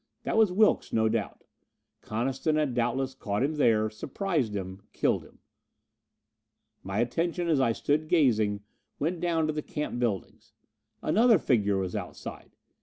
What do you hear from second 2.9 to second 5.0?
caught him there, surprised him,